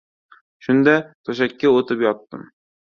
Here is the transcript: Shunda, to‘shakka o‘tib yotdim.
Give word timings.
Shunda, 0.69 0.95
to‘shakka 1.31 1.77
o‘tib 1.77 2.05
yotdim. 2.09 2.53